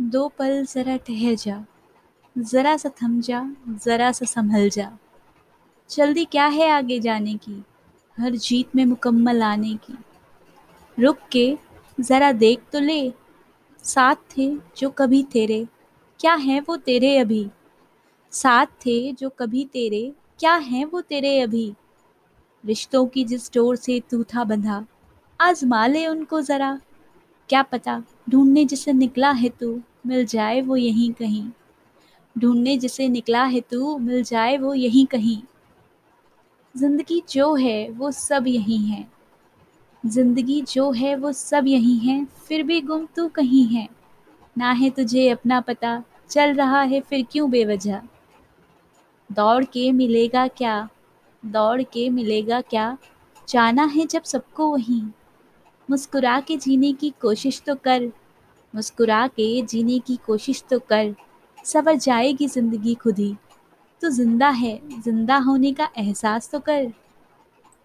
[0.00, 1.64] दो पल ज़रा ठहर जा,
[2.38, 4.98] ज़रा सा थम जा, ज़रा सा संभल जा।
[5.90, 7.64] जल्दी क्या है आगे जाने की,
[8.18, 9.94] हर जीत में मुकम्मल आने की।
[11.02, 11.58] रुक के
[12.00, 13.12] ज़रा देख तो ले,
[13.84, 15.66] साथ थे जो कभी तेरे,
[16.20, 17.50] क्या हैं वो तेरे अभी?
[18.30, 21.74] साथ थे जो कभी तेरे, क्या हैं वो तेरे अभी?
[22.66, 24.86] रिश्तों की जिस डोर से तू था बंधा,
[25.40, 26.80] आजमा ले उनको ज़रा।
[27.50, 31.50] क्या पता ढूँढने जिसे निकला है तू, मिल जाए वो यहीं कहीं।
[32.38, 35.42] ढूँढने जिसे निकला है तू, मिल जाए वो यहीं कहीं।
[36.76, 39.06] ज़िंदगी जो है वो सब यहीं है।
[40.06, 43.88] ज़िंदगी जो है वो सब यहीं है, फिर भी गुम तू कहीं है।
[44.58, 48.02] ना है तुझे अपना पता, चल रहा है फिर क्यों बेवजह।
[49.32, 50.88] दौड़ के मिलेगा क्या,
[51.44, 52.98] दौड़ के मिलेगा क्या,
[53.48, 55.02] जाना है जब सबको वहीं।
[55.90, 58.02] मुस्कुरा के जीने की कोशिश तो कर।
[58.74, 61.14] मुस्कुरा के जीने की कोशिश तो कर।
[61.64, 63.34] सवर जाएगी ज़िंदगी खुद। ही
[64.02, 66.92] तो ज़िंदा है, ज़िंदा होने का एहसास तो कर।